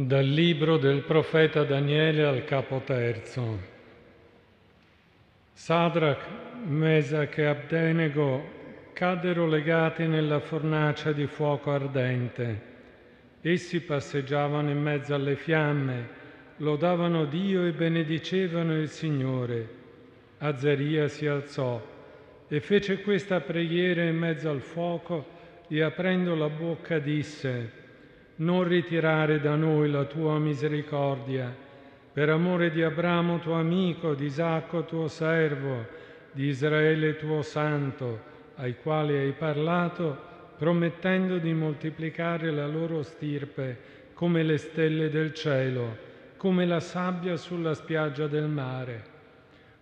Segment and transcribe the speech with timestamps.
[0.00, 3.58] Dal libro del profeta Daniele al capo terzo.
[5.52, 6.24] Sadrach,
[6.68, 8.48] Mesach e Abdenego
[8.92, 12.62] caddero legati nella fornace di fuoco ardente.
[13.40, 16.08] Essi passeggiavano in mezzo alle fiamme,
[16.58, 19.68] lodavano Dio e benedicevano il Signore.
[20.38, 21.84] Azaria si alzò
[22.46, 25.26] e fece questa preghiera in mezzo al fuoco
[25.66, 27.86] e aprendo la bocca disse,
[28.38, 31.54] non ritirare da noi la tua misericordia,
[32.12, 35.86] per amore di Abramo tuo amico, di Isacco tuo servo,
[36.32, 38.20] di Israele tuo santo,
[38.56, 45.96] ai quali hai parlato, promettendo di moltiplicare la loro stirpe come le stelle del cielo,
[46.36, 49.16] come la sabbia sulla spiaggia del mare.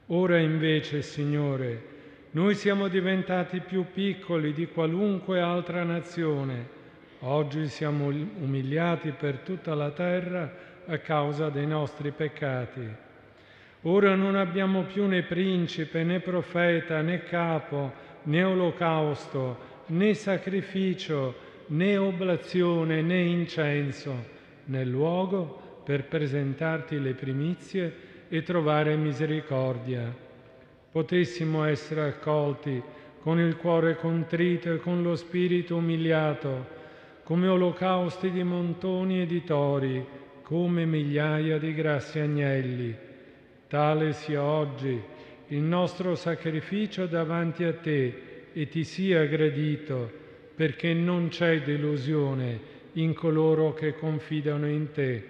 [0.07, 1.95] Ora invece, Signore,
[2.33, 6.75] noi siamo diventati più piccoli di qualunque altra nazione
[7.21, 10.53] Oggi siamo umiliati per tutta la terra
[10.85, 12.87] a causa dei nostri peccati.
[13.83, 17.91] Ora non abbiamo più né principe, né profeta, né capo,
[18.25, 19.57] né olocausto,
[19.87, 21.35] né sacrificio,
[21.69, 24.15] né oblazione, né incenso,
[24.65, 27.95] nel luogo per presentarti le primizie
[28.29, 30.15] e trovare misericordia.
[30.93, 32.83] Potessimo essere accolti
[33.23, 36.76] con il cuore contrito e con lo spirito umiliato,
[37.27, 40.07] come olocausti di montoni e di tori,
[40.43, 42.97] come migliaia di grassi agnelli.
[43.67, 44.97] Tale sia oggi
[45.49, 50.09] il nostro sacrificio davanti a te e ti sia gradito,
[50.55, 52.61] perché non c'è delusione
[52.93, 55.25] in coloro che confidano in te.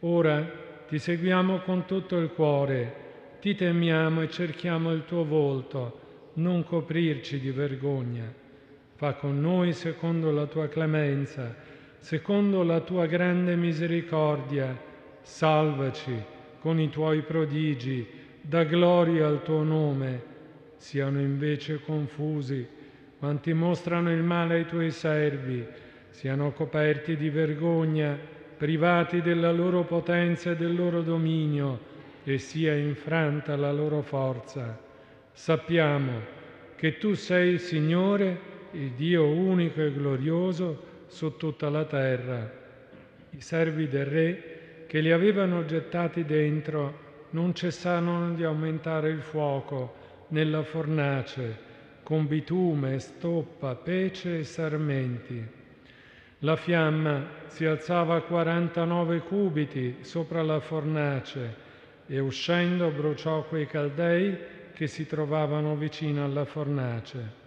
[0.00, 0.46] Ora
[0.86, 2.94] ti seguiamo con tutto il cuore,
[3.40, 6.00] ti temiamo e cerchiamo il tuo volto,
[6.34, 8.44] non coprirci di vergogna
[8.96, 11.54] Fa con noi secondo la tua clemenza,
[11.98, 14.74] secondo la tua grande misericordia.
[15.20, 16.18] Salvaci
[16.60, 18.08] con i tuoi prodigi,
[18.40, 20.22] da gloria al tuo nome.
[20.78, 22.66] Siano invece confusi
[23.18, 25.66] quanti mostrano il male ai tuoi servi,
[26.08, 28.18] siano coperti di vergogna,
[28.56, 31.80] privati della loro potenza e del loro dominio,
[32.24, 34.78] e sia infranta la loro forza.
[35.32, 36.12] Sappiamo
[36.76, 42.50] che tu sei il Signore il Dio unico e glorioso su tutta la terra.
[43.30, 49.94] I servi del re che li avevano gettati dentro non cessarono di aumentare il fuoco
[50.28, 51.64] nella fornace
[52.02, 55.44] con bitume, stoppa, pece e sarmenti.
[56.40, 61.64] La fiamma si alzava a 49 cubiti sopra la fornace
[62.06, 64.38] e uscendo bruciò quei caldei
[64.72, 67.45] che si trovavano vicino alla fornace.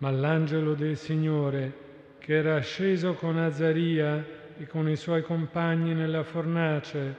[0.00, 1.72] Ma l'angelo del Signore,
[2.18, 4.24] che era sceso con Azaria
[4.58, 7.14] e con i suoi compagni nella fornace,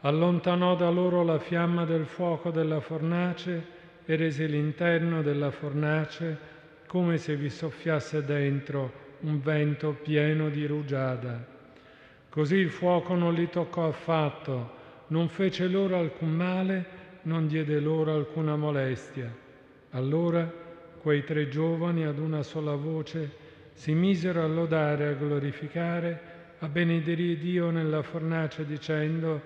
[0.00, 3.66] allontanò da loro la fiamma del fuoco della fornace
[4.04, 6.38] e rese l'interno della fornace
[6.86, 8.92] come se vi soffiasse dentro
[9.22, 11.44] un vento pieno di rugiada.
[12.28, 14.70] Così il fuoco non li toccò affatto,
[15.08, 16.84] non fece loro alcun male,
[17.22, 19.34] non diede loro alcuna molestia.
[19.90, 20.62] Allora
[21.04, 23.30] quei tre giovani ad una sola voce
[23.74, 26.20] si misero a lodare, a glorificare,
[26.60, 29.38] a benedire Dio nella fornace dicendo,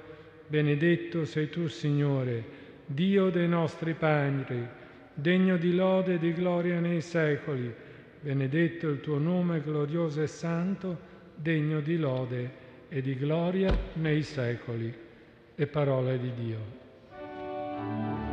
[0.47, 2.45] benedetto sei tu Signore,
[2.87, 4.65] Dio dei nostri padri,
[5.13, 7.75] degno di lode e di gloria nei secoli,
[8.21, 10.97] benedetto il tuo nome glorioso e santo,
[11.35, 12.51] degno di lode
[12.89, 14.95] e di gloria nei secoli.
[15.57, 18.28] E parole di Dio.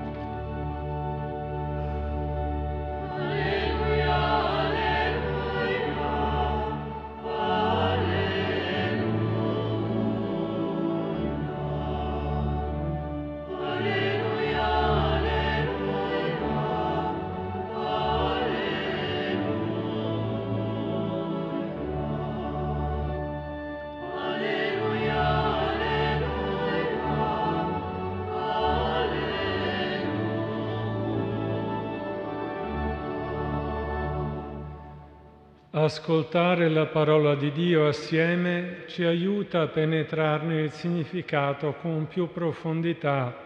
[35.77, 43.37] Ascoltare la parola di Dio assieme ci aiuta a penetrarne il significato con più profondità,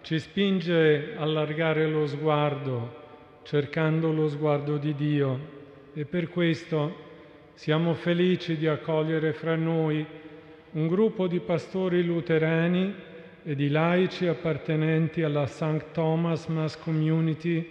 [0.00, 2.94] ci spinge a allargare lo sguardo,
[3.42, 5.38] cercando lo sguardo di Dio
[5.92, 6.96] e per questo
[7.52, 10.02] siamo felici di accogliere fra noi
[10.70, 12.94] un gruppo di pastori luterani
[13.44, 15.92] e di laici appartenenti alla St.
[15.92, 17.70] Thomas Mass Community,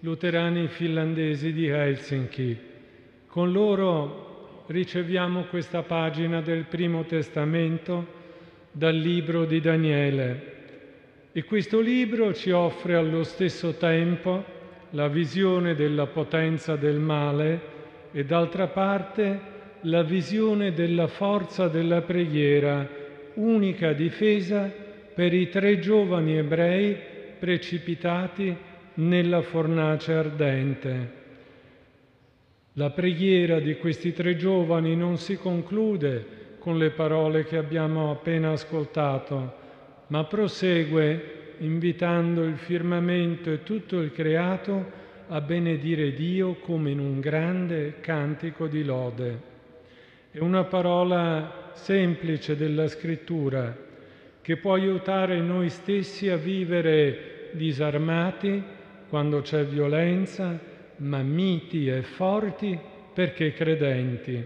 [0.00, 2.72] luterani finlandesi di Helsinki
[3.34, 8.06] con loro riceviamo questa pagina del Primo Testamento
[8.70, 10.52] dal libro di Daniele.
[11.32, 14.44] E questo libro ci offre allo stesso tempo
[14.90, 17.60] la visione della potenza del male
[18.12, 19.40] e d'altra parte
[19.80, 22.88] la visione della forza della preghiera,
[23.34, 24.72] unica difesa
[25.12, 26.96] per i tre giovani ebrei
[27.40, 28.56] precipitati
[28.94, 31.22] nella fornace ardente.
[32.76, 38.50] La preghiera di questi tre giovani non si conclude con le parole che abbiamo appena
[38.50, 39.54] ascoltato,
[40.08, 44.90] ma prosegue invitando il firmamento e tutto il creato
[45.28, 49.40] a benedire Dio come in un grande cantico di lode.
[50.32, 53.72] È una parola semplice della scrittura
[54.42, 58.60] che può aiutare noi stessi a vivere disarmati
[59.08, 62.78] quando c'è violenza, ma miti e forti
[63.12, 64.44] perché credenti.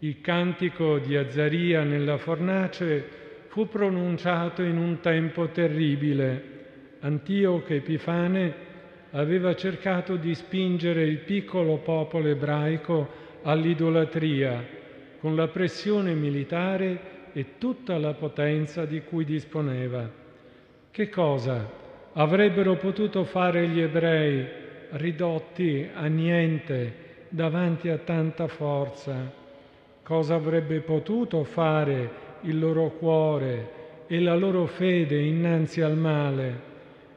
[0.00, 6.54] Il cantico di Azzaria nella fornace fu pronunciato in un tempo terribile.
[7.00, 8.64] Antioche Epifane
[9.12, 14.62] aveva cercato di spingere il piccolo popolo ebraico all'idolatria
[15.18, 20.08] con la pressione militare e tutta la potenza di cui disponeva.
[20.90, 21.68] Che cosa
[22.12, 29.44] avrebbero potuto fare gli ebrei ridotti a niente davanti a tanta forza?
[30.06, 32.10] cosa avrebbe potuto fare
[32.42, 36.60] il loro cuore e la loro fede innanzi al male.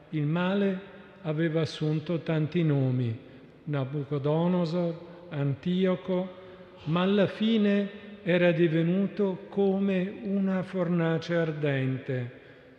[0.10, 0.80] Il male
[1.22, 3.16] aveva assunto tanti nomi,
[3.66, 4.96] Nabucodonosor,
[5.30, 6.30] Antioco,
[6.86, 7.90] ma alla fine
[8.24, 12.32] era divenuto come una fornace ardente.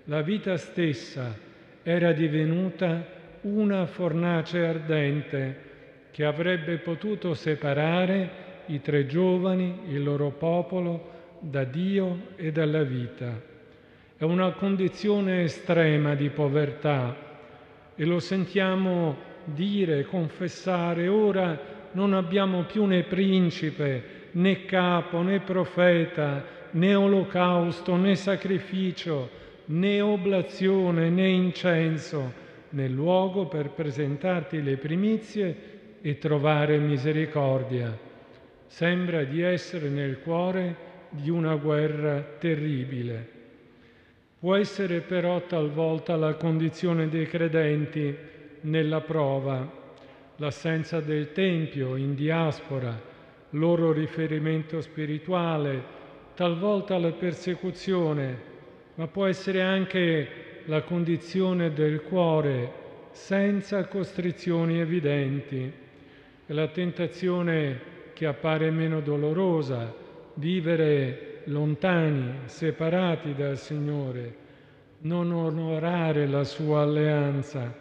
[0.07, 1.39] La vita stessa
[1.85, 3.07] era divenuta
[3.43, 5.69] una fornace ardente
[6.11, 13.41] che avrebbe potuto separare i tre giovani, il loro popolo, da Dio e dalla vita.
[14.17, 17.17] È una condizione estrema di povertà
[17.95, 21.59] e lo sentiamo dire, confessare, ora
[21.93, 29.31] non abbiamo più né principe, né capo, né profeta, né olocausto, né sacrificio,
[29.67, 32.33] né oblazione, né incenso,
[32.71, 35.57] né luogo per presentarti le primizie
[36.01, 38.09] e trovare misericordia
[38.67, 43.39] sembra di essere nel cuore di una guerra terribile.
[44.39, 48.17] Può essere però talvolta la condizione dei credenti
[48.63, 49.69] nella prova,
[50.37, 52.99] l'assenza del Tempio in diaspora,
[53.51, 55.99] loro riferimento spirituale,
[56.35, 58.49] talvolta la persecuzione,
[58.95, 60.29] ma può essere anche
[60.67, 62.73] la condizione del cuore
[63.11, 65.73] senza costrizioni evidenti.
[66.47, 67.81] E la tentazione
[68.13, 69.95] che appare meno dolorosa,
[70.35, 74.37] vivere lontani, separati dal Signore,
[75.03, 77.73] non onorare la sua alleanza,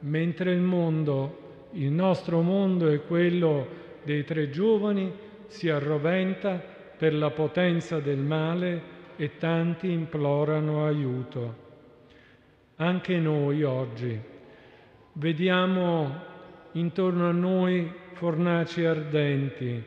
[0.00, 3.66] mentre il mondo, il nostro mondo è quello
[4.04, 5.12] dei tre giovani,
[5.48, 6.62] si arroventa
[6.96, 11.66] per la potenza del male e tanti implorano aiuto.
[12.80, 14.16] Anche noi oggi.
[15.14, 16.14] Vediamo
[16.72, 19.82] intorno a noi fornaci ardenti,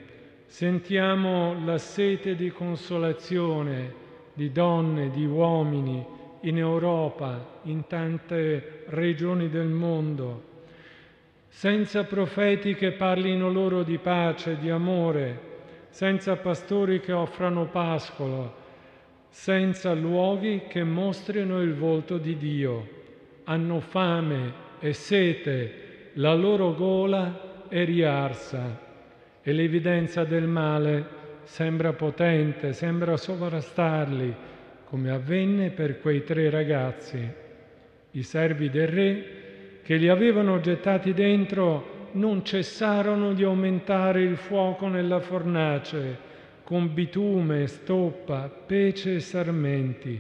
[0.45, 3.93] sentiamo la sete di consolazione
[4.33, 6.05] di donne, di uomini
[6.41, 10.43] in Europa, in tante regioni del mondo,
[11.48, 15.39] senza profeti che parlino loro di pace, di amore,
[15.91, 18.60] senza pastori che offrano pascolo,
[19.31, 23.00] senza luoghi che mostrino il volto di Dio.
[23.45, 28.79] Hanno fame e sete, la loro gola e riarsa
[29.41, 34.35] e l'evidenza del male sembra potente, sembra sovrastarli,
[34.83, 37.25] come avvenne per quei tre ragazzi.
[38.11, 39.25] I servi del re
[39.81, 46.29] che li avevano gettati dentro non cessarono di aumentare il fuoco nella fornace
[46.72, 50.18] con bitume, stoppa, pece e sarmenti.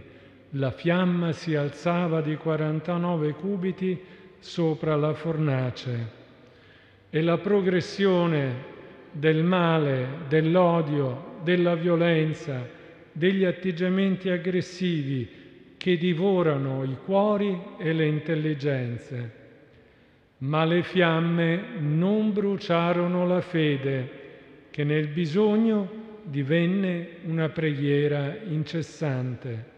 [0.55, 3.97] La fiamma si alzava di 49 cubiti
[4.37, 6.09] sopra la fornace
[7.09, 8.53] e la progressione
[9.13, 12.67] del male, dell'odio, della violenza,
[13.13, 15.29] degli atteggiamenti aggressivi
[15.77, 19.31] che divorano i cuori e le intelligenze.
[20.39, 24.19] Ma le fiamme non bruciarono la fede,
[24.69, 29.69] che nel bisogno divenne una preghiera incessante.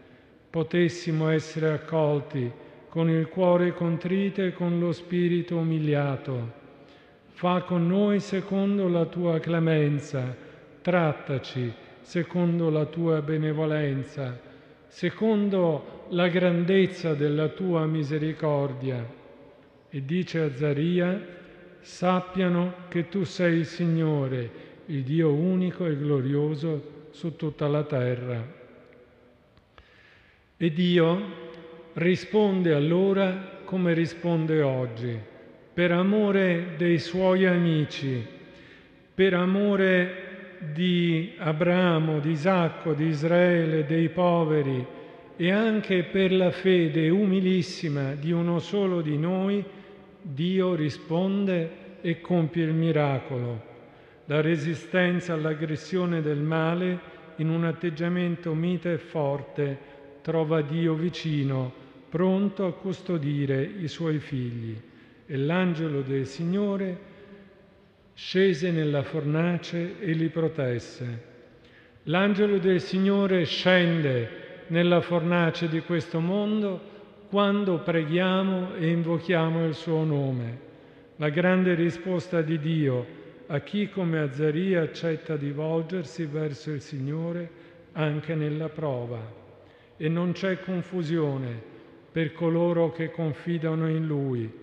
[0.50, 2.50] Potessimo essere accolti
[2.88, 6.62] con il cuore contrito e con lo spirito umiliato
[7.36, 10.36] Fa con noi secondo la tua clemenza,
[10.80, 14.38] trattaci secondo la tua benevolenza,
[14.86, 19.04] secondo la grandezza della tua misericordia.
[19.90, 21.20] E dice a Zaria,
[21.80, 24.50] sappiano che tu sei il Signore,
[24.86, 28.62] il Dio unico e glorioso su tutta la terra.
[30.56, 31.22] E Dio
[31.94, 35.18] risponde allora come risponde oggi,
[35.72, 38.24] per amore dei suoi amici,
[39.14, 40.22] per amore
[40.72, 44.86] di Abramo, di Isacco, di Israele, dei poveri
[45.36, 49.64] e anche per la fede umilissima di uno solo di noi,
[50.20, 53.72] Dio risponde e compie il miracolo.
[54.26, 56.98] La resistenza all'aggressione del male
[57.36, 59.78] in un atteggiamento mite e forte
[60.22, 61.70] trova Dio vicino,
[62.08, 64.80] pronto a custodire i suoi figli.
[65.26, 67.12] E l'angelo del Signore
[68.14, 71.32] scese nella fornace e li protesse.
[72.04, 76.80] L'angelo del Signore scende nella fornace di questo mondo
[77.28, 80.58] quando preghiamo e invochiamo il suo nome.
[81.16, 87.50] La grande risposta di Dio a chi come Azzaria accetta di volgersi verso il Signore
[87.92, 89.20] anche nella prova.
[89.96, 91.72] E non c'è confusione
[92.10, 94.62] per coloro che confidano in Lui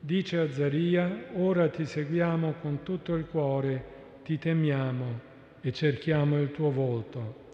[0.00, 3.84] Dice a Zaria, ora ti seguiamo con tutto il cuore,
[4.24, 5.20] ti temiamo
[5.60, 7.46] e cerchiamo il tuo volto.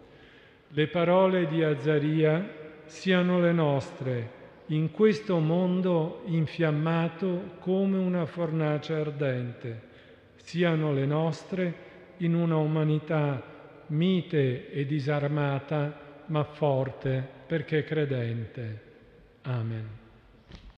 [0.69, 2.47] Le parole di Azaria
[2.85, 9.81] siano le nostre in questo mondo infiammato come una fornace ardente,
[10.37, 11.73] siano le nostre
[12.17, 13.41] in una umanità
[13.87, 18.81] mite e disarmata ma forte perché credente.
[19.43, 20.04] Amen.